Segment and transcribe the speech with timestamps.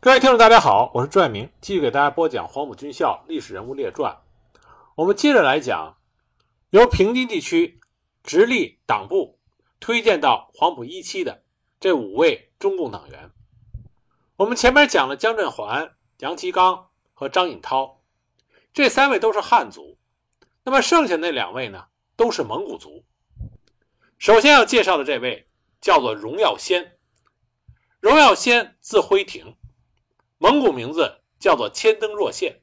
[0.00, 4.16] 各位听众，大家好，我是朱爱明，继续给大家播讲《黄埔军校历史人物列传》。
[4.94, 5.96] 我们接着来讲，
[6.70, 7.80] 由平津地区
[8.22, 9.40] 直隶党部
[9.80, 11.42] 推荐到黄埔一期的
[11.80, 13.32] 这五位中共党员。
[14.36, 18.00] 我们前面讲了姜振寰、杨其刚和张颖涛，
[18.72, 19.98] 这三位都是汉族。
[20.62, 23.04] 那么剩下那两位呢，都是蒙古族。
[24.16, 25.48] 首先要介绍的这位
[25.80, 26.96] 叫做荣耀先，
[27.98, 29.56] 荣耀先字辉庭。
[30.38, 32.62] 蒙古名字叫做千灯若县，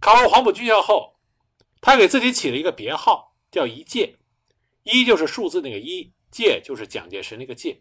[0.00, 1.20] 考入黄埔军校后，
[1.80, 4.18] 他给自己起了一个别号，叫一介。
[4.82, 7.78] 一就是数字那个一，介就是蒋介石那个介。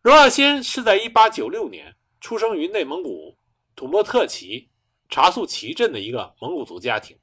[0.00, 3.36] 荣耀先是在1896年出生于内蒙古
[3.74, 4.70] 土默特旗
[5.10, 7.18] 察素旗镇的一个蒙古族家庭。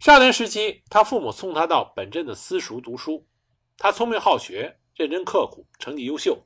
[0.00, 3.26] 少年时期，他父母送他到本镇的私塾读书，
[3.78, 6.44] 他聪明好学，认真刻苦，成绩优秀。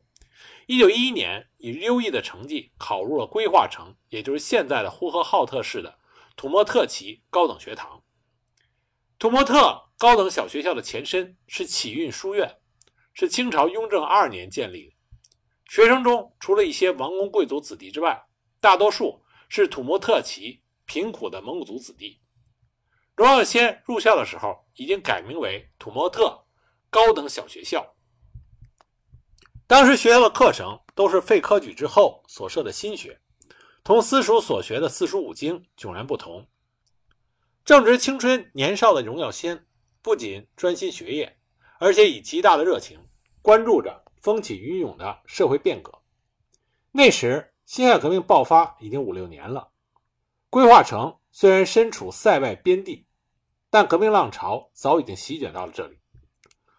[0.71, 5.99] 一九一一年，以优异的成绩考入了规划城，也就是现在的呼和浩特市的
[6.37, 8.05] 土默特旗高等学堂。
[9.19, 12.61] 土默特高等小学校的前身是启运书院，
[13.13, 14.95] 是清朝雍正二年建立的。
[15.69, 18.25] 学生中，除了一些王公贵族子弟之外，
[18.61, 22.21] 大多数是土默特旗贫苦的蒙古族子弟。
[23.17, 26.47] 荣耀先入校的时候，已经改名为土默特
[26.89, 27.97] 高等小学校。
[29.71, 33.21] 当时学校的课程都是废科举之后所设的新学，
[33.85, 36.45] 同私塾所学的四书五经迥然不同。
[37.65, 39.65] 正值青春年少的荣耀先，
[40.03, 41.39] 不仅专心学业，
[41.79, 42.99] 而且以极大的热情
[43.43, 46.03] 关注着风起云涌的社会变革。
[46.91, 49.69] 那时辛亥革命爆发已经五六年了，
[50.49, 53.07] 规划城虽然身处塞外边地，
[53.71, 55.97] 但革命浪潮早已经席卷到了这里。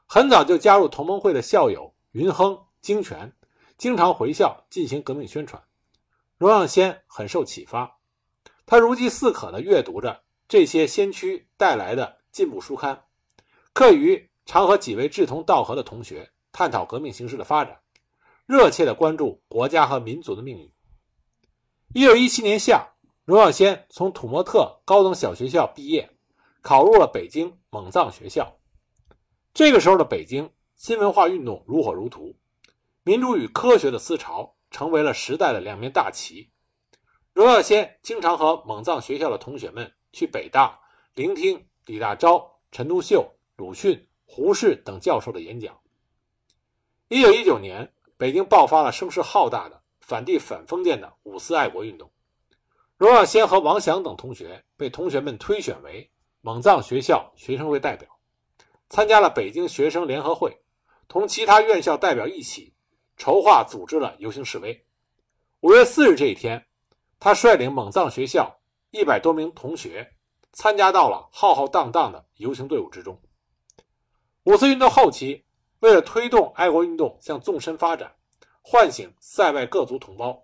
[0.05, 2.61] 很早就加入同盟会的校友云亨。
[2.81, 3.31] 精权，
[3.77, 5.61] 经常回校进行革命宣传。
[6.37, 7.99] 荣耀先很受启发，
[8.65, 13.05] 他如饥似渴地阅读着这些先驱带来的进步书刊，
[13.73, 17.79] 课余常和几位志同道合的同学探讨革命形势的发展，
[18.47, 20.71] 热切地关注国家和民族的命运。
[21.93, 22.87] 一九一七年夏，
[23.23, 26.09] 荣耀先从土默特高等小学校毕业，
[26.61, 28.57] 考入了北京蒙藏学校。
[29.53, 32.35] 这个时候的北京，新文化运动如火如荼。
[33.03, 36.51] 民主与科学的思潮成为了时代的两面大旗。
[37.33, 40.79] 荣耀先经常和蒙藏学校的同学们去北大
[41.15, 45.79] 聆听李大钊、陈独秀、鲁迅、胡适等教授的演讲。
[47.07, 52.11] 一九一九年，北京爆发了声势浩大的反帝反封建的五四爱国运动。
[52.97, 58.07] 荣耀先和王祥等同学被同学们推选为蒙藏学校学生会代表，
[58.89, 60.61] 参加了北京学生联合会，
[61.07, 62.70] 同其他院校代表一起。
[63.21, 64.83] 筹划组织了游行示威。
[65.59, 66.65] 五月四日这一天，
[67.19, 68.59] 他率领蒙藏学校
[68.89, 70.15] 一百多名同学
[70.51, 73.21] 参加到了浩浩荡荡的游行队伍之中。
[74.45, 75.45] 五四运动后期，
[75.81, 78.11] 为了推动爱国运动向纵深发展，
[78.63, 80.43] 唤醒塞外各族同胞，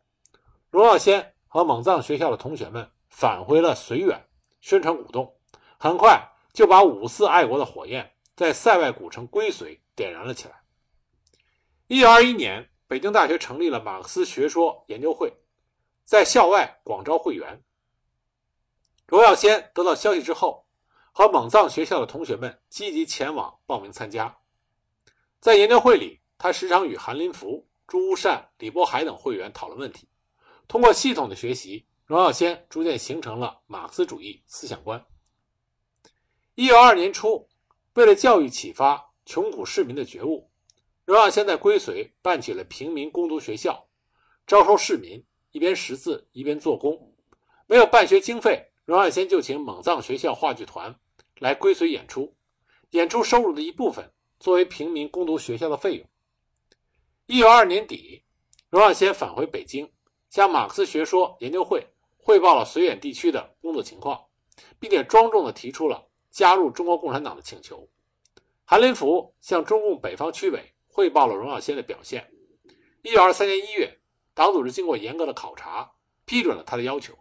[0.69, 4.23] 荣耀先和蒙藏学校的同学们返回了绥远，
[4.61, 5.35] 宣传鼓动，
[5.79, 6.21] 很快
[6.53, 10.61] 就把五四爱国的火焰在塞外古城归绥点燃了起来。
[11.89, 15.33] 一九二一年，北京大学成立了马克思学说研究会，
[16.03, 17.63] 在校外广招会员。
[19.05, 20.67] 罗耀先得到消息之后，
[21.13, 24.37] 和蒙藏学校的同学们积极前往报名参加。
[25.39, 30.09] 在研究会里，他时常与韩林福、朱屋善、李波海等会员讨论问题。
[30.67, 35.05] 通过系统的学习，荣耀先逐渐形成了马克思主义思想观。
[36.55, 37.47] 一九二二年初，
[37.93, 40.51] 为了教育启发穷苦市民的觉悟。
[41.07, 43.87] 荣耀先在归绥办起了平民工读学校，
[44.45, 47.15] 招收市民，一边识字一边做工。
[47.65, 50.93] 没有办学经费，荣耀先就请蒙藏学校话剧团
[51.39, 52.35] 来归绥演出，
[52.89, 56.05] 演出收入的一部分作为平民攻读学校的费用。
[57.27, 58.25] 一九二二年底，
[58.69, 59.89] 荣耀先返回北京，
[60.29, 61.87] 向马克思学说研究会
[62.17, 64.25] 汇报了绥远地区的工作情况，
[64.77, 67.87] 并且庄重地提出了加入中国共产党的请求。
[68.65, 70.73] 韩林福向中共北方区委。
[70.97, 72.27] 汇报了荣耀先的表现。
[73.03, 73.99] 一九二三年一月，
[74.33, 75.91] 党组织经过严格的考察，
[76.25, 77.15] 批准了他的要求。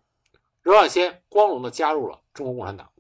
[0.62, 2.90] 荣耀先光荣地加入了中国共产党。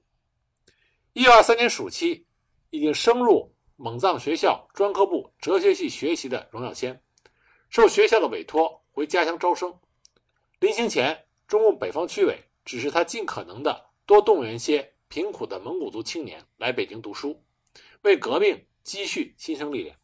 [1.14, 2.26] 一九二三年暑期，
[2.68, 7.02] 已经升入蒙藏学校专科部哲学系学习的荣耀先，
[7.70, 9.74] 受学校的委托回家乡招生。
[10.60, 17.42] 临行前，中共北方区委指示他尽可能的多动员些贫苦的蒙古族青年来北京读书，
[18.02, 19.96] 为革命积蓄新生力量。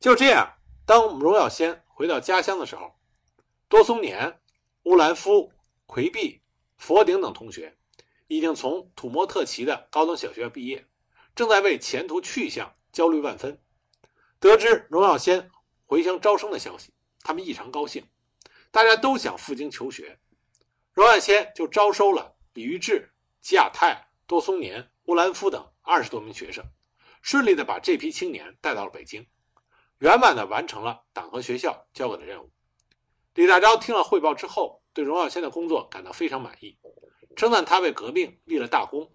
[0.00, 0.56] 就这样，
[0.86, 2.98] 当荣耀先回到家乡的时候，
[3.68, 4.40] 多松年、
[4.84, 5.52] 乌兰夫、
[5.84, 6.40] 奎毕、
[6.78, 7.76] 佛顶等同学
[8.26, 10.88] 已经从土默特旗的高等小学毕业，
[11.34, 13.62] 正在为前途去向焦虑万分。
[14.38, 15.50] 得知荣耀先
[15.84, 18.02] 回乡招生的消息，他们异常高兴，
[18.70, 20.18] 大家都想赴京求学。
[20.94, 23.12] 荣耀先就招收了李玉志、
[23.42, 26.64] 吉亚泰、多松年、乌兰夫等二十多名学生，
[27.20, 29.26] 顺利的把这批青年带到了北京，
[30.00, 32.50] 圆满的完成了党和学校交给的任务。
[33.34, 36.78] 李大钊听了汇报之后，对荣耀先的工作感到非常满意，
[37.36, 39.12] 称赞他为革命立了大功，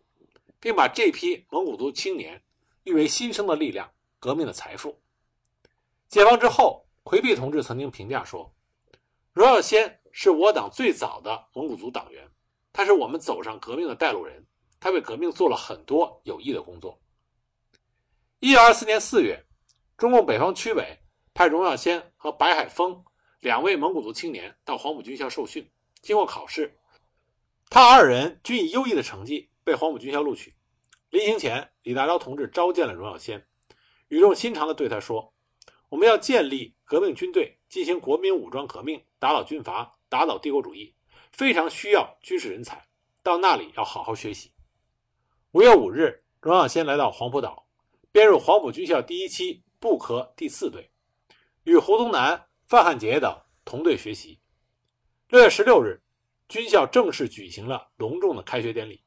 [0.60, 2.44] 并把这批蒙古族青年
[2.84, 5.02] 誉为新生的力量、革命的财富。
[6.08, 8.54] 解放之后，奎弼同志曾经评价说
[9.34, 12.30] ：“荣耀先是我党最早的蒙古族党员，
[12.72, 14.46] 他是我们走上革命的带路人，
[14.80, 17.00] 他为革命做了很多有益的工作。”
[18.40, 19.45] 一九二四年四月，
[19.98, 21.00] 中共北方区委
[21.34, 23.04] 派荣耀先和白海峰。
[23.40, 25.70] 两位蒙古族青年到黄埔军校受训，
[26.02, 26.80] 经过考试，
[27.70, 30.56] 他二人均以优异的成绩被黄埔军校录取。
[31.12, 33.46] 临行前，李大钊同志召见了荣耀先，
[34.08, 35.36] 语重心长地对他说
[35.90, 40.96] ：“我们要建立革命军队，进行国民武装革命，打倒军阀，打倒帝国主义，
[41.32, 42.88] 非常需要军事人才，
[43.22, 44.54] 到那里要好好学习。”
[45.54, 47.68] 五月五日，荣耀先来到黄埔岛，
[48.12, 50.92] 编入黄埔军校第一期步科第四队，
[51.64, 52.48] 与胡宗南。
[52.68, 54.40] 范汉杰等同队学习。
[55.28, 56.02] 六月十六日，
[56.48, 59.04] 军校正式举行了隆重的开学典礼。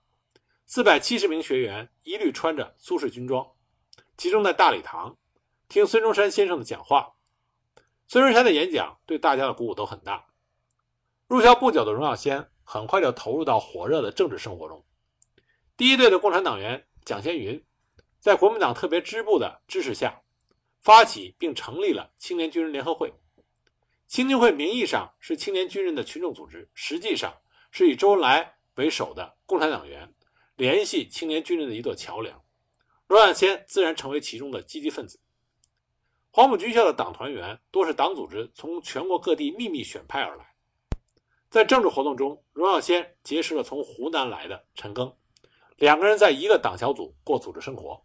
[0.65, 3.45] 四百七十名学员一律穿着苏式军装，
[4.17, 5.19] 集中在大礼堂
[5.69, 7.15] 听孙中山先生的讲话。
[8.07, 10.27] 孙中山的演讲对大家的鼓舞都很大。
[11.27, 14.87] 入校不久的荣耀先很快就投入到火热的政治生活中。
[15.77, 17.65] 第一队的共产党员蒋先云，
[18.21, 20.23] 在国民党特别支部的支持下，
[20.89, 23.13] 发起并成立了青年军人联合会。
[24.07, 27.37] 青年会名义上是青年军人的群众组织，实际上
[27.71, 30.15] 是以周恩来为首的共产党员
[30.57, 32.43] 联系青年军人的一座桥梁。
[33.07, 35.21] 荣耀先自然成为其中的积极分子。
[36.31, 40.55] 黄埔军校的党团员多是党组织从全国各地秘密选派而来。
[41.51, 45.15] 在政治活动中，荣耀先结识了从湖南来的陈赓，
[45.77, 48.03] 两个人在一个党小组过组织生活。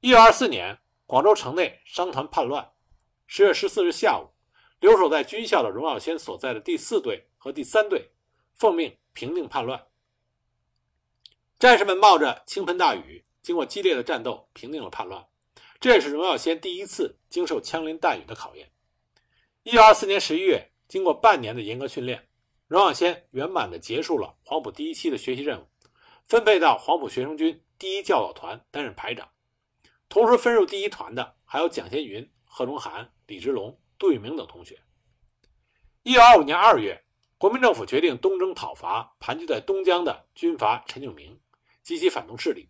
[0.00, 0.78] 一九二四年，
[1.12, 2.72] 广州城内商团叛乱。
[3.26, 4.32] 十月十四日下午。
[4.80, 8.12] 留守在军校的荣耀先所在的第四队和第三队，
[8.54, 9.88] 奉命平定叛乱。
[11.58, 15.28] 战士们冒着倾盆大雨，经过激烈的战斗，平定了叛乱。
[15.78, 18.72] 这也是荣耀先第一次经受枪林弹雨的考验。
[19.64, 22.26] 一九二四年十一月，经过半年的严格训练，
[22.66, 25.68] 荣耀先圆满地结束了黄埔第一期的学习任务，
[26.26, 29.28] 分配到黄埔学生军第一教导团担任排长。
[30.12, 33.80] 同时分入第一团的还有蒋先云、贺中涵、李之龙。
[33.98, 34.82] 杜聿明等同学。
[36.02, 37.02] 一九二五年二月，
[37.38, 41.40] 国民政府决定东征讨伐盘踞在东江的军阀陈炯明
[41.82, 42.68] 及其反动势力。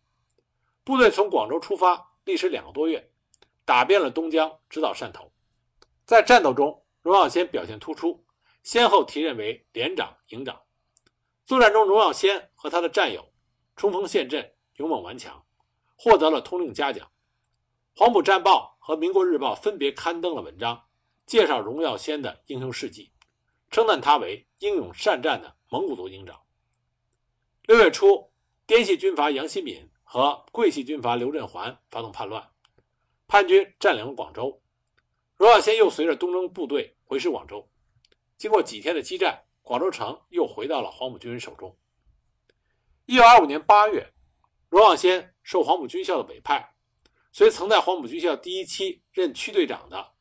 [0.85, 3.11] 部队从广州出发，历时两个多月，
[3.65, 5.33] 打遍了东江，直到汕头。
[6.05, 8.25] 在战斗中，荣耀先表现突出，
[8.63, 10.63] 先后提任为连长、营长。
[11.45, 13.33] 作战中，荣耀先和他的战友
[13.75, 15.45] 冲锋陷阵，勇猛顽强，
[15.97, 17.11] 获得了通令嘉奖。
[17.95, 20.85] 黄埔战报和民国日报分别刊登了文章。
[21.27, 23.13] 介绍荣耀先的英雄事迹，
[23.71, 26.43] 称赞他为英勇善战的蒙古族营长。
[27.63, 28.33] 六月初，
[28.67, 32.51] 滇系军阀杨新敏和桂系军阀刘振环发动叛乱，
[33.29, 34.61] 叛军占领了广州。
[35.37, 37.71] 荣耀先又随着东征部队回师广州。
[38.37, 41.79] 经过几天的激战，广州城又回到了黄埔军人手中。
[43.07, 44.13] 一九二五年八月，
[44.69, 46.75] 荣耀先受黄埔军校的委派，
[47.33, 50.13] 所以曾在黄埔军校第一期任区队长的。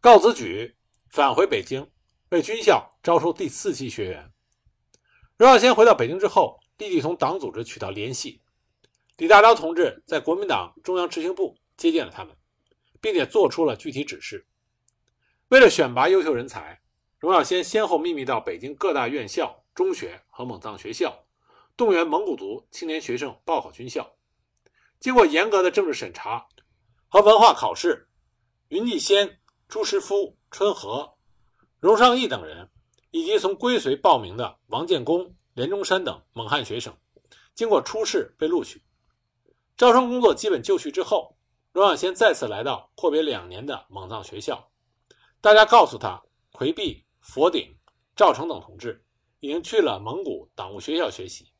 [0.00, 0.76] 告子举
[1.10, 1.88] 返回北京，
[2.30, 4.32] 为军校招收第四期学员。
[5.36, 8.40] 荣耀先回到北京之后，立即同党组织取得联系。
[9.18, 12.34] 李大钊同志在国民党中央执行部接见了他们，
[13.00, 14.46] 并且做出了具体指示。
[15.48, 16.80] 为了选拔优秀人才，
[17.18, 21.26] 荣耀先先后秘密到北京各大院校、中学和蒙藏学校，
[21.76, 24.16] 动员蒙古族青年学生报考军校。
[25.04, 26.48] 经过严格的政治审查
[27.08, 28.08] 和文化考试，
[28.68, 29.38] 云继先。
[29.68, 31.18] 朱师夫、春和、
[31.78, 32.70] 荣尚义等人，
[33.10, 36.96] 以及从归绥报名的王建功、连中山等蒙汉学生，
[37.54, 38.82] 经过初试被录取。
[39.76, 41.36] 招生工作基本就绪之后，
[41.72, 44.70] 荣耀先再次来到阔别两年的蒙藏学校。
[45.42, 47.76] 大家告诉他，奎弼、佛顶、
[48.16, 49.04] 赵成等同志
[49.40, 51.52] 已经去了蒙古党务学校学习。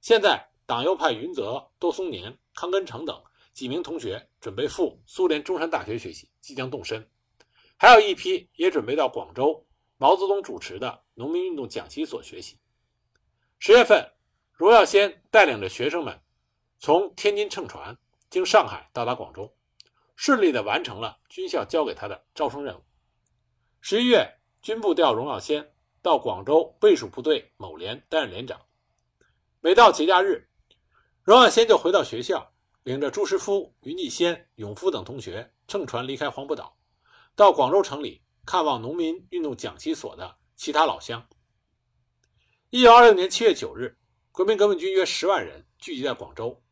[0.00, 7.08] 现在党又派云泽、多松年、康根成等几名同学准备赴苏联中山大学学习，即将动身。
[7.76, 9.64] 还有一批也准备到广州
[9.96, 12.58] 毛泽东主持的农民运动讲习所学习。
[13.58, 14.12] 十月份，
[14.54, 16.20] 荣耀先带领着学生们
[16.78, 17.96] 从天津乘船
[18.28, 19.56] 经上海到达广州，
[20.16, 22.82] 顺利地完成了军校交给他的招生任务。
[23.80, 28.60] 十一月，军部调荣耀先到广州卫戍部队某连担任连长。
[29.60, 30.48] 每到节假日，
[31.26, 32.52] 荣耀先就回到学校，
[32.84, 36.78] 领着朱师夫、云继先、永夫等同学乘船离开黄埔岛，
[37.34, 41.26] 到广州城里看望农民运动讲习所的其他老乡。
[42.70, 43.98] 一九二六年七月九日，
[44.30, 46.62] 国民革命军约十万人聚集在广州，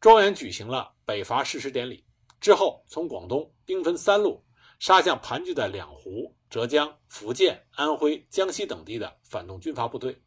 [0.00, 2.06] 庄严举行了北伐誓师典礼。
[2.40, 4.44] 之后，从广东兵分三路
[4.78, 10.22] 杀向盘踞在两湖、浙江、福建、安徽、江西等地的反动军阀部队。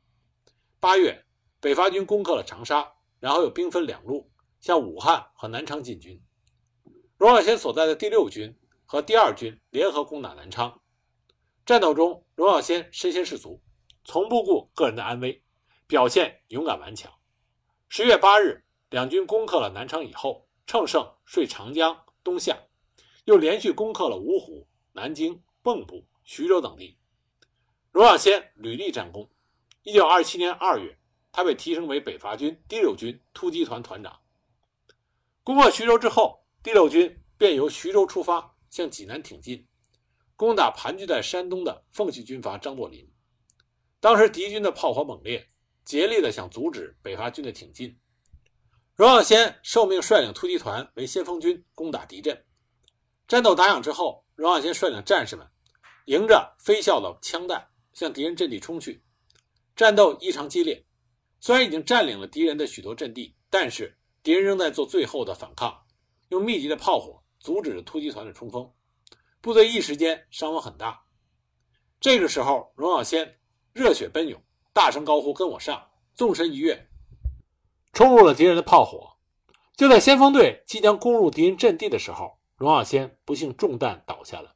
[0.82, 1.26] 八月，
[1.62, 6.22] 北伐军攻克了长沙，然后又兵分两路向武汉和南昌进军。
[7.18, 10.82] 荣耀先所在的第六军和第二军联合攻打南昌。
[11.66, 13.62] 战斗中，荣耀先身先士卒。
[14.06, 15.44] 从不顾个人的安危，
[15.86, 17.12] 表现勇敢顽强。
[17.90, 22.58] 十月八日，两军攻克了南昌以后，乘胜顺长江东下，
[23.26, 26.98] 又连续攻克了芜湖、南京、蚌埠、徐州等地。
[27.92, 29.30] 荣耀先屡立战功。
[29.84, 30.99] 一九二七年二月，
[31.40, 34.20] 他被提升为北伐军第六军突击团团长。
[35.42, 39.66] 攻克徐州之后，第六军便由徐州出发，向济南挺进，
[40.36, 43.10] 攻打盘踞在山东的奉系军阀张作霖。
[44.02, 45.50] 当时敌军的炮火猛烈，
[45.86, 47.98] 竭力的想阻止北伐军的挺进。
[48.96, 52.46] 荣耀先受命率领突击团为先锋军攻打敌阵。
[53.30, 55.50] 战斗打响之后，荣耀先率领战士们
[56.08, 59.02] 迎着飞啸的枪弹向敌人阵地冲去。
[59.74, 60.86] 战斗异常激烈，
[61.40, 65.84] 虽然已经占领了敌人的许多阵地，但是敌人仍在做最后的反抗，
[66.30, 68.72] 用密集的炮火阻止着突击团的冲锋。
[69.42, 71.02] 部队一时间伤亡很大。
[72.00, 73.36] 这个时候，荣耀先。
[73.72, 74.42] 热血奔涌，
[74.74, 76.90] 大声高呼：“跟我上！”纵身一跃，
[77.94, 79.16] 冲入了敌人的炮火。
[79.78, 84.56] 就在先锋队即将攻入敌人阵地的时候，荣耀先不幸中弹倒下了。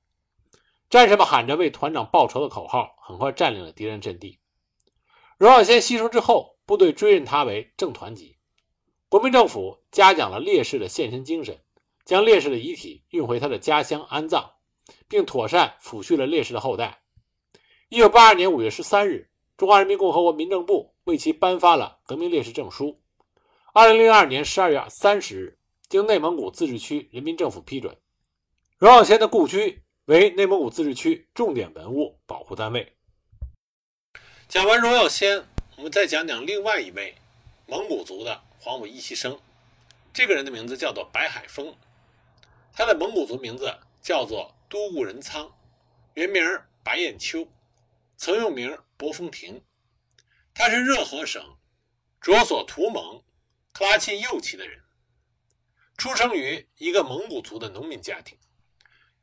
[0.89, 4.39] 战士们喊着为团长报仇的口号，很快占领了敌人阵地。
[5.37, 8.37] 荣耀先牺牲之后，部队追认他为正团级。
[9.09, 11.59] 国民政府嘉奖了烈士的献身精神，
[12.05, 14.51] 将烈士的遗体运回他的家乡安葬，
[15.07, 17.01] 并妥善抚恤了烈士的后代。
[17.89, 22.99] 一九八二年五月十三日，中华人民共和国民政部为其颁发了革命烈士证书。
[23.71, 27.95] 二零零二年十二月三十日，经内蒙古自治区人民政府批准，
[28.79, 32.95] 荣耀先的故居为内蒙古自治区重点文物保护单位。
[34.47, 37.15] 讲完荣耀先，我们再讲讲另外一位
[37.65, 39.39] 蒙古族的黄埔一期生。
[40.13, 41.75] 这个人的名字叫做白海峰，
[42.71, 45.51] 他的蒙古族名字叫做都固仁仓，
[46.13, 46.43] 原名
[46.83, 47.47] 白彦秋。
[48.15, 49.63] 曾用名博风亭，
[50.53, 51.57] 他是热河省
[52.21, 53.23] 卓索图盟
[53.73, 54.83] 克拉沁右旗的人，
[55.97, 58.37] 出生于一个蒙古族的农民家庭。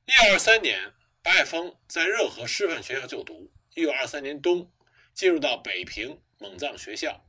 [0.04, 0.92] 一九二三年，
[1.22, 3.52] 白海峰在热河师范学校就读。
[3.74, 4.70] 一九二三年冬，
[5.14, 7.22] 进入到北平蒙藏学校，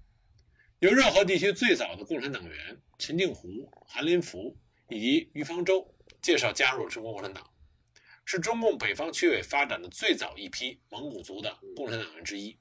[0.80, 7.46] 由热河地区最早的共产党员陈定湖、韩林福以及于方舟介绍加入中国共产党。
[8.24, 12.58] 是中共北方区委发展的最早一批蒙古族的共产党员之一。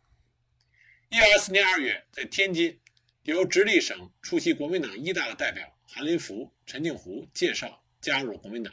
[1.11, 2.80] 一九二四年二月，在天津，
[3.23, 8.73] 由直隶省出席国民党一大的代表韩林福、陈定湖介绍加入国民党；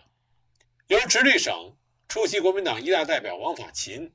[0.87, 4.11] 由直隶省出席国民党一大代表王法勤、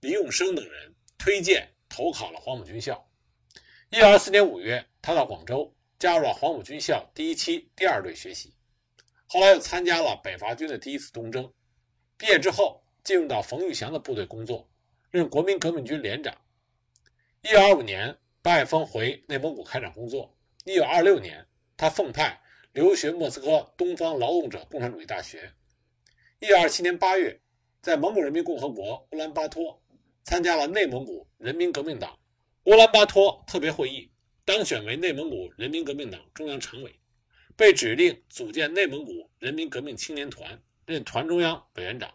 [0.00, 3.06] 林永生等人推荐投考了黄埔军校。
[3.90, 8.54] 一九二四年五月，他到广州加入了黄埔军校第一期第二队学习，
[9.26, 11.52] 后来又参加了北伐军的第一次东征。
[12.16, 14.70] 毕业之后，进入到冯玉祥的部队工作，
[15.10, 16.34] 任国民革命军连长。
[17.42, 20.36] 一九二五年，白海峰回内蒙古开展工作。
[20.64, 22.40] 一九二六年，他奉派
[22.72, 25.52] 留学莫斯科东方劳动者共产主义大学。
[26.38, 27.40] 一九二七年八月，
[27.82, 29.79] 在蒙古人民共和国乌兰巴托
[30.24, 32.18] 参加了内蒙古人民革命党
[32.64, 34.10] 乌兰巴托特别会议，
[34.44, 36.94] 当选为内蒙古人民革命党中央常委，
[37.56, 40.60] 被指令组建内蒙古人民革命青年团。
[40.86, 42.12] 任团中央委员长。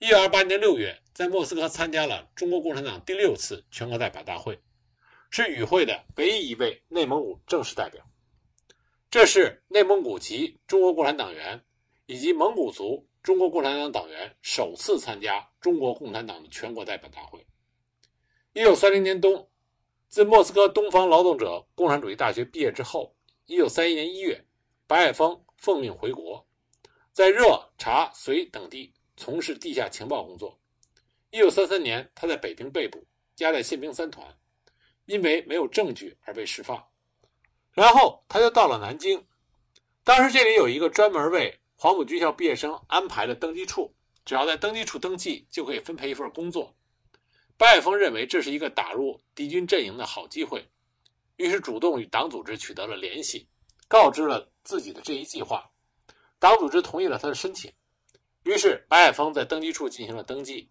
[0.00, 4.58] 一九二八年六月，在莫斯科参加了中国共产党第六次全国代表大会，
[5.30, 8.04] 是与会的唯一一位内蒙古正式代表。
[9.08, 11.62] 这是内蒙古籍中国共产党员
[12.06, 17.46] 以及蒙古族中国共产党党员首次参加中国共产党的全国代表大会。
[18.52, 19.48] 一九三零年冬，
[20.08, 23.14] 自莫斯科东方劳动者共产主义大学毕业之后，
[23.46, 24.44] 一九三一年一月，
[24.86, 26.46] 白海峰奉命回国。
[27.12, 30.58] 在热、察、绥等地从事地下情报工作。
[31.30, 33.06] 一九三三年，他在北平被捕，
[33.38, 34.38] 押在宪兵三团，
[35.04, 36.88] 因为没有证据而被释放。
[37.72, 39.26] 然后他就到了南京，
[40.04, 43.94] 当时这里有一个专门为黄埔军校毕业生安排的登记处，
[44.24, 46.74] 只要在登记处登记，就可以分配一份工作。
[47.56, 50.68] 白海峰认为这是一个打入敌军阵营的好机会，
[51.36, 53.48] 于是主动与党组织取得了联系，
[53.86, 55.70] 告知了自己的这一计划。
[56.40, 57.72] 党组织同意了他的申请，
[58.42, 60.68] 于是白海峰在登记处进行了登记，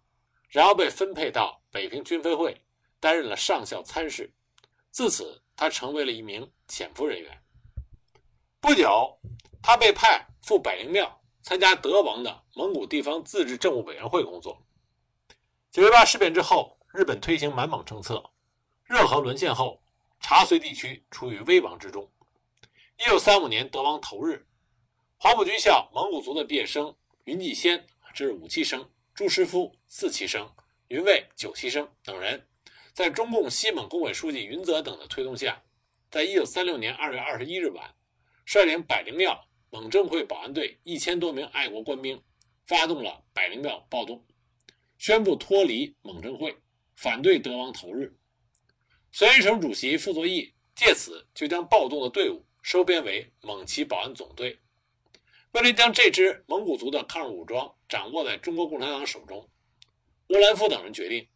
[0.50, 2.54] 然后被分配到北平军分会，
[3.00, 4.30] 担任了上校参事。
[4.90, 7.42] 自此，他成为了一名潜伏人员。
[8.60, 9.18] 不久，
[9.62, 14.62] 他被派赴百灵庙参加德王的蒙古地方自治政务委员会工作。
[15.70, 18.30] 九一八事变之后，日本推行满蒙政策，
[18.84, 19.82] 热河沦陷后，
[20.20, 22.10] 察绥地区处于危亡之中。
[22.98, 24.46] 一九三五年德王头日。
[25.20, 28.80] 黄埔军校蒙古族的毕业生云继先，这是五期生；
[29.14, 30.46] 朱师夫四期生；
[30.86, 32.48] 云卫九期生等人，
[32.92, 35.62] 在中共西蒙工委书记云泽等的推动下，
[36.08, 37.94] 在一九三六年二月二十一日晚，
[38.46, 42.22] 率领百灵庙蒙政会保安队一千多名爱国官兵，
[42.64, 44.24] 发动了百灵庙暴动，
[44.96, 46.56] 宣布脱离蒙政会，
[46.96, 48.16] 反对德王头日。
[49.12, 54.58] 绥远省主席傅作义借此就将暴动的队伍收编为蒙旗保安总队。
[55.52, 59.48] 为了将这支蒙古族的抗日武装掌握在中国共产党手中，
[60.28, 61.26] 乌兰夫等人决定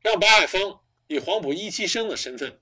[0.00, 2.60] 让白海峰以黄埔一期生的身份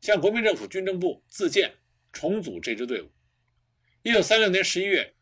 [0.00, 1.76] 向国民政府军政部自荐，
[2.12, 3.10] 重组这支队伍。
[4.06, 5.14] 一九三六年十一月，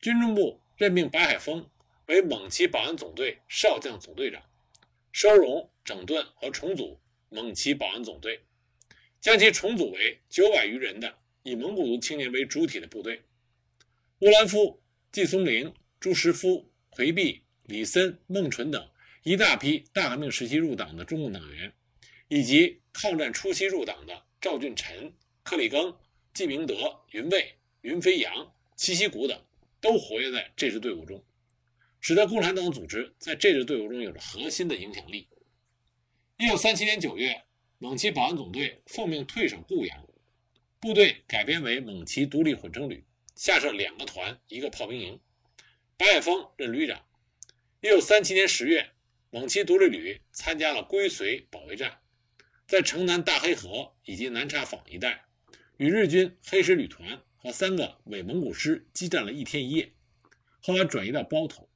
[0.00, 1.70] 军政部任命白海峰
[2.06, 4.42] 为蒙旗保安总队少将总队长，
[5.12, 8.44] 收容、整顿和重组蒙旗保安总队，
[9.20, 13.22] 将其重组为九百余人的以蒙古族青年为主体的部队。
[14.18, 18.90] 乌兰夫、季松龄、朱石夫、奎弼、李森、孟纯等
[19.22, 21.72] 一大批大革命时期入党的中共党员，
[22.26, 25.96] 以及抗战初期入党的赵俊臣、克里庚、
[26.32, 26.74] 季明德、
[27.12, 29.38] 云卫、云飞扬、戚锡谷等，
[29.78, 31.22] 都活跃在这支队伍中，
[32.00, 35.28] 使得共产党组织在这支队伍中有着核心的影响力。
[36.38, 37.44] 一九三七年九月，
[37.76, 40.08] 蒙旗保安总队奉命退守固阳，
[40.80, 43.04] 部队改编为蒙旗独立混成旅。
[43.36, 45.20] 下设两个团，一个炮兵营，
[45.98, 47.04] 白海峰任旅长。
[47.82, 48.92] 一九三七年十月，
[49.28, 51.98] 蒙旗独立旅参加了归绥保卫战，
[52.66, 55.26] 在城南大黑河以及南茶坊一带，
[55.76, 59.92] 与日军黑石旅团和三个伪蒙古师激战了一天一夜。
[60.62, 61.68] 后来转移到包头，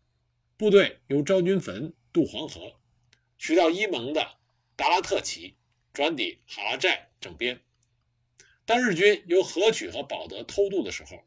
[0.56, 2.80] 部队由昭君坟渡黄河，
[3.36, 4.38] 取到伊蒙的
[4.76, 5.56] 达拉特旗，
[5.92, 7.60] 转抵哈拉寨整编。
[8.64, 11.22] 当日军由河曲和保德偷渡的时候，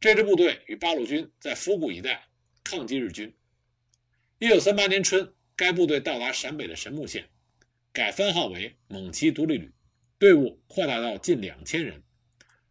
[0.00, 2.30] 这支部队与八路军在府谷一带
[2.64, 3.36] 抗击日军。
[4.38, 7.28] 一九三八年春，该部队到达陕北的神木县，
[7.92, 9.70] 改番号为蒙旗独立旅，
[10.18, 12.02] 队伍扩大到近两千人。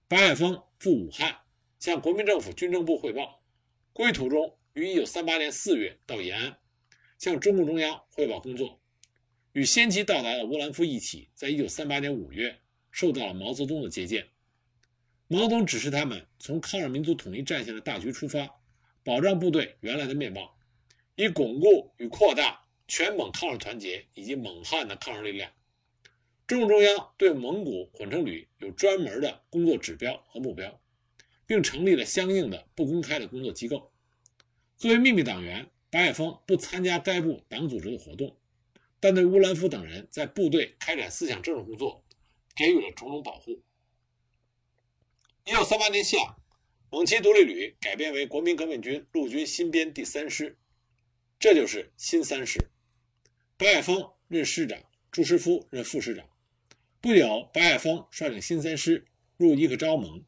[0.08, 1.42] 白海峰赴武汉，
[1.78, 3.44] 向国民政府军政部汇报。
[3.92, 6.58] 归途中，于一九三八年四月到延安，
[7.18, 8.80] 向中共中央汇报工作。
[9.52, 12.62] 与先期到达的乌兰夫一起，在一九三八年五月
[12.92, 14.30] 受到了毛泽东的接见。
[15.28, 18.50] 毛泽东指示他们从抗日民族统一战线的大局出发，
[19.04, 20.58] 保障部队原来的面貌，
[21.16, 25.52] 以巩固与扩大全蒙抗日团结以及蒙汉的抗日力量。
[26.50, 30.82] 中共中央对蒙古混成旅有专门的工作指标和目标，
[31.46, 33.94] 并成立了相应的不公开的工作机构。
[34.76, 38.36] 作为秘密党员，白海峰不参加该部党组织的活动，
[39.00, 42.04] 但对乌兰夫等人在部队开展思想政治工作
[42.56, 43.62] 给予了种种保护。
[45.46, 46.36] 一九三八年夏，
[46.90, 50.58] 蒙旗独立旅改编为国民革命军陆军新编第三师，
[51.38, 52.72] 这就是新三师。
[53.56, 54.82] 白海峰任师长，
[55.12, 56.28] 朱师夫任副师长。
[57.02, 59.06] 不久，白海峰率领新三师
[59.38, 60.22] 入伊克昭盟。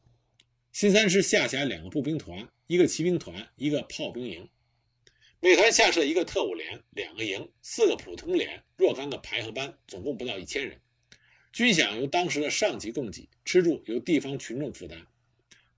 [0.72, 4.48] 新三师下辖两个步兵团、一个骑兵团、一个炮兵营，
[5.38, 10.80] 每团下设一个特务连、两个营、四个普通连、若干个排和班，总共不到一千人。
[11.52, 15.06] 军饷由当时的上级供给，吃住由地方群众负担。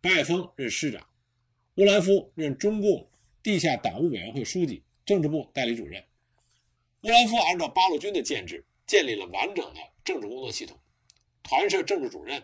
[0.01, 1.05] 白海峰任师长，
[1.75, 3.11] 乌兰夫任中共
[3.43, 6.05] 地下党务委员会书记、政治部代理主任。
[7.03, 10.79] 乌兰夫按照八路军的建制，建立了完整的政治工作系统，
[11.45, 12.43] 团设政治主任，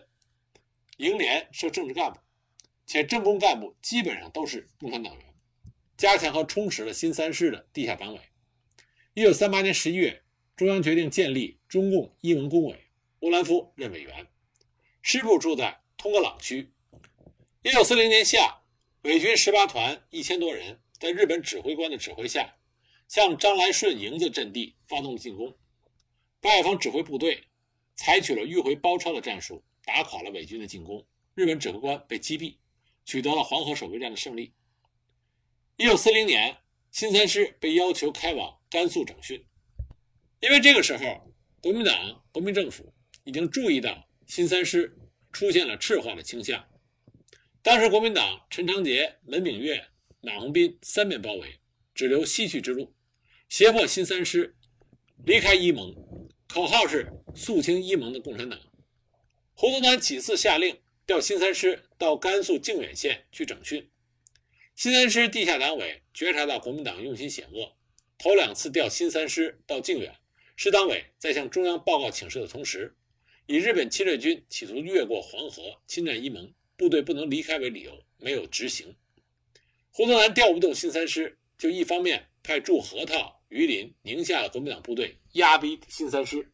[0.97, 2.19] 营连设政治干部，
[2.85, 5.25] 且政工干部基本上都是共产党员，
[5.97, 8.21] 加强和充实了新三师的地下党委。
[9.15, 10.23] 一九三八年十一月，
[10.55, 14.27] 中央决定建立中共一文工委，乌兰夫任委员，
[15.01, 16.71] 师部住在通格朗区。
[17.63, 18.61] 一九四零年夏，
[19.01, 22.55] 伪军十八团一千多人，在日本指挥官的指挥下，
[23.07, 25.57] 向张来顺营子阵地发动了进攻。
[26.39, 27.43] 白海峰指挥部队
[28.03, 31.05] 采取了迂回包抄的战术，打垮了伪军的进攻。
[31.35, 32.55] 日本指挥官被击毙，
[33.05, 34.53] 取得了黄河守备战的胜利。
[35.77, 36.57] 一九四零年，
[36.91, 39.45] 新三师被要求开往甘肃整训，
[40.39, 42.91] 因为这个时候国民党、国民政府
[43.23, 44.97] 已经注意到新三师
[45.31, 46.67] 出现了赤化的倾向。
[47.61, 49.89] 当时国民党陈长捷、门炳月、
[50.21, 51.59] 马鸿宾三面包围，
[51.93, 52.95] 只留西去之路，
[53.47, 54.55] 胁迫新三师
[55.23, 55.95] 离开伊蒙。
[56.53, 58.59] 口号是“肃清伊盟的共产党”。
[59.55, 63.89] 胡宗南几次下令调新三师到甘肃靖远县去整训。
[64.75, 67.77] 新三师地下党委觉察到国民党用心险恶，
[68.17, 70.13] 头两次调新三师到靖远，
[70.57, 72.97] 师党委在向中央报告请示的同时，
[73.45, 78.97] 以日本侵略军企图越过黄河侵占伊盟，部队不能离开为理由，没有执行。
[79.89, 83.37] 胡宗南调不动新三师，就一方面派驻河套。
[83.51, 86.51] 榆林、宁夏的国民党部队压逼新三师，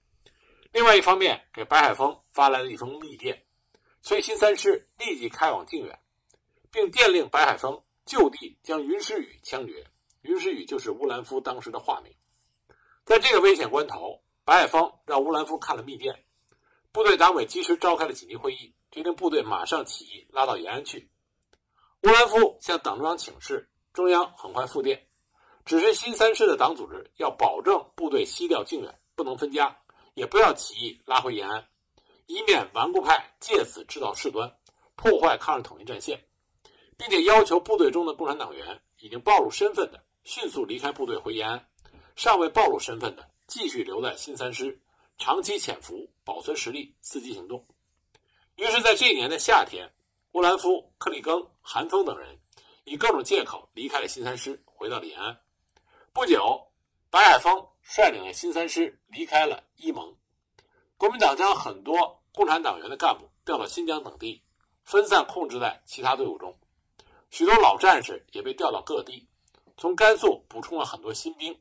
[0.71, 3.43] 另外一方面给白海峰发来了一封密电，
[4.01, 5.99] 催新三师立即开往靖远，
[6.71, 9.83] 并电令白海峰就地将云师宇枪决。
[10.21, 12.13] 云师宇就是乌兰夫当时的化名。
[13.05, 16.23] 在这个危险关头，白海峰让乌兰夫看了密电，
[16.91, 21.09] 部队党委及时召开了紧急会议，决定部队马上起义，拉到延安去。
[22.03, 25.06] 乌兰夫向党中央请示，中央很快复电。
[25.67, 29.77] 只是新三师的党组织要保证部队西调靖远，不能分家，
[30.13, 31.67] 也不要起义拉回延安，
[32.25, 34.49] 以免顽固派借此制造事端，
[34.95, 36.25] 破坏抗日统一战线，
[36.95, 41.67] 并且要求部队中的共产党员已经暴露身份的迅速离开部队回延安，
[42.15, 44.79] 尚未暴露身份的继续留在新三师，
[45.17, 47.67] 长期潜伏，保存实力，伺机行动。
[48.55, 49.91] 于是，在这一年的夏天，
[50.31, 52.39] 乌兰夫、克里庚、韩峰等人
[52.85, 55.37] 以各种借口离开了新三师，回到了延安。
[56.17, 56.71] 不久，
[57.11, 60.15] 白海峰率领的新三师离开了伊蒙。
[60.97, 64.41] 国民党将很多共产党员的干部调到新疆等地，
[64.83, 66.57] 分散控制在其他队伍中。
[67.29, 69.27] 许多老战士也被调到各地，
[69.77, 71.55] 从甘肃补充了很多新兵。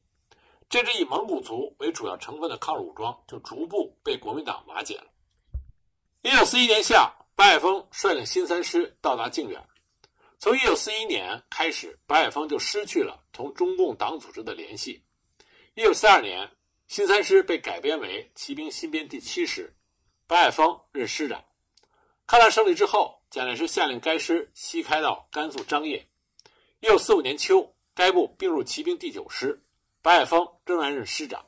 [0.71, 5.05] 这支以蒙古族为主要成分的抗日武装就逐步被国民党瓦解了。
[6.23, 9.63] 一九四一年夏，白海峰率领新三师到达靖远。
[10.39, 15.03] 从一九四一年开始，白海峰就失去了同中共党组织的联系。
[15.75, 16.51] 一九四二年，
[16.87, 19.75] 新三师被改编为骑兵新编第七师，
[20.27, 21.43] 白海峰任师长。
[22.27, 26.07] 抗战胜利之后，蒋介石下令该师西开到甘肃张掖。
[26.81, 29.65] 一九四五年秋，该部并入骑兵第九师，
[30.03, 31.47] 白海峰仍然任师长。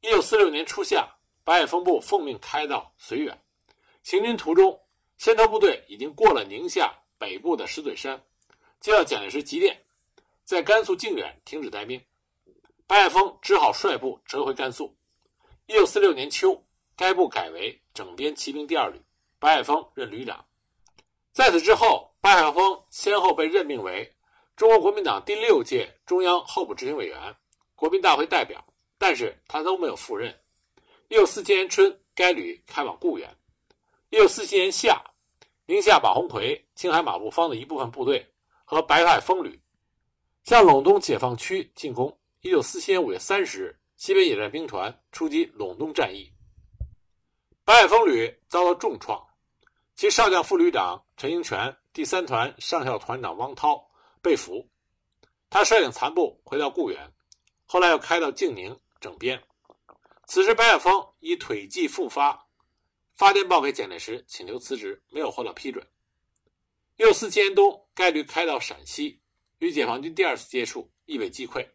[0.00, 3.42] 一九四六年初夏，白海峰部奉命开到绥远，
[4.04, 4.80] 行军途中，
[5.18, 6.94] 先头部队已经过了宁夏。
[7.18, 8.22] 北部的石嘴山，
[8.80, 9.84] 接到蒋介石急电，
[10.44, 12.00] 在甘肃靖远停止待兵，
[12.86, 14.96] 白海峰只好率部折回甘肃。
[15.66, 16.62] 一九四六年秋，
[16.94, 19.00] 该部改为整编骑兵第二旅，
[19.38, 20.44] 白海峰任旅长。
[21.32, 24.14] 在此之后，白海峰先后被任命为
[24.54, 27.36] 中国国民党第六届中央候补执行委员、
[27.74, 28.64] 国民大会代表，
[28.98, 30.38] 但是他都没有赴任。
[31.08, 33.36] 一九四七年春，该旅开往固原。
[34.10, 35.02] 一九四七年夏。
[35.68, 38.24] 宁夏马鸿逵、青海马步芳的一部分部队
[38.64, 39.60] 和白海风旅
[40.44, 42.16] 向陇东解放区进攻。
[42.40, 46.32] 一九四七年五月三十日，西北野战兵团出击陇东战役，
[47.64, 49.20] 白海风旅遭到重创，
[49.96, 53.84] 其少将副旅长陈英全、第三团上校团长汪涛
[54.22, 54.64] 被俘。
[55.50, 57.12] 他率领残部回到固原，
[57.64, 59.42] 后来又开到靖宁整编。
[60.26, 62.45] 此时，白海峰已腿疾复发。
[63.16, 65.86] 发电报给蒋介石，请求辞职，没有获到批准。
[66.96, 69.22] 六四七年冬，概率开到陕西，
[69.58, 71.66] 与解放军第二次接触，亦被击溃。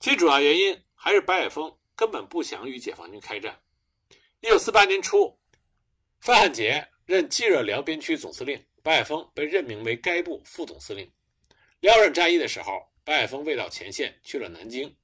[0.00, 3.60] 其主要原因还是白海峰根本不想与解放军开战。
[4.40, 5.38] 一九四八年初，
[6.18, 11.08] 范汉杰任冀热辽边区总司令，白海峰被任命为该部副总司令。
[11.78, 12.72] 辽沈战役的时候，
[13.04, 14.96] 白海峰未到前线，去了南京。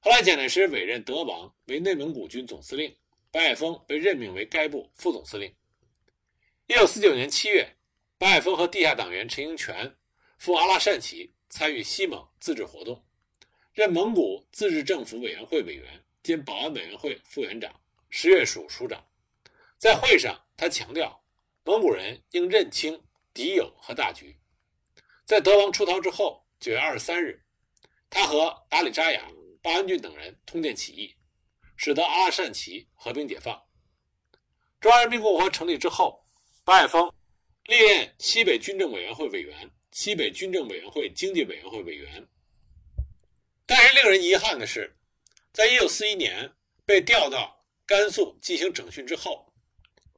[0.00, 2.94] 后来，蒋介石委任德王为内蒙古军总司令。
[3.34, 5.52] 白海峰被任命为该部副总司令。
[6.68, 7.74] 一九四九年七月，
[8.16, 9.96] 白海峰和地下党员陈英全
[10.38, 13.04] 赴阿拉善旗参与西蒙自治活动，
[13.72, 19.04] 任蒙古自治政府委员会委员兼保安委员会副委员长、十月署署长。
[19.78, 21.24] 在会上，他强调，
[21.64, 24.38] 蒙古人应认清敌友和大局。
[25.24, 27.42] 在德王出逃之后，九月二十三日，
[28.08, 29.28] 他和达里扎雅、
[29.60, 31.16] 巴安俊等人通电起义。
[31.76, 33.62] 使得阿拉善旗和平解放。
[34.80, 36.26] 中华人民共和国成立之后，
[36.64, 37.12] 白海峰
[37.64, 42.28] 历任西北军政委员会委员、西北军政委员会经济委员会委员。
[43.66, 44.98] 但是令人遗憾的是，
[45.52, 46.52] 在一九四一年
[46.84, 49.52] 被调到甘肃进行整训之后，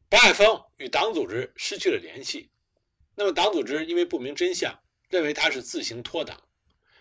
[0.09, 2.51] 白海峰与党组织失去了联系。
[3.15, 6.49] 那么，党组织因为不明真相，认为他是自行脱党，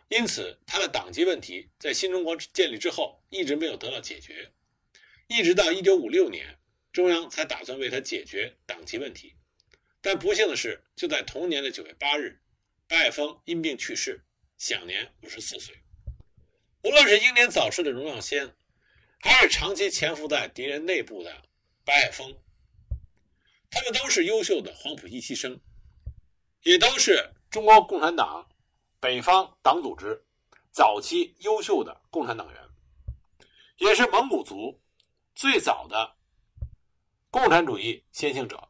[0.10, 4.54] 因此他的党籍问题在新中国建立之后一直没有得到解决，
[5.28, 6.58] 一直到一九五六年，
[6.94, 9.36] 中央才打算为他解决党籍问题。
[10.00, 12.40] 但不幸的是，就在同年的九月八日，
[12.88, 14.24] 白海峰因病去世，
[14.58, 15.76] 享年五十四岁。
[16.84, 18.56] 无论是英年早逝的荣耀先，
[19.20, 21.42] 还是长期潜伏在敌人内部的
[21.84, 22.34] 白海峰，
[23.70, 25.60] 他们都是优秀的黄埔一期生。
[26.64, 28.50] 也都是中国共产党
[29.00, 30.24] 北方党组织
[30.72, 32.65] 早期优秀的共产党员，
[33.78, 34.82] 也是蒙古族
[35.34, 36.16] 最早的
[37.30, 38.70] 共产主义先行者。